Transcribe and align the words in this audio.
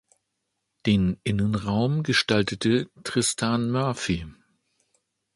Den 0.87 1.19
Innenraum 1.23 2.01
gestaltete 2.01 2.89
Tristan 3.03 3.69
Murphy. 3.69 4.25